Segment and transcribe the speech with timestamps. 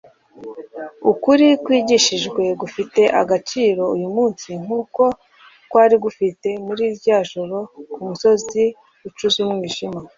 [1.11, 5.03] Ukuri kwigishijwe gufite agaciro uyu munsi nkuko
[5.69, 7.57] kwari gufite muri rya joro
[7.91, 8.63] ku musozi
[9.07, 9.99] ucuze umwijima